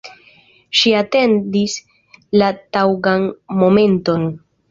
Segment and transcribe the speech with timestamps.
[0.79, 1.75] Ŝi atendis
[2.43, 3.27] la taŭgan
[3.63, 4.27] momenton.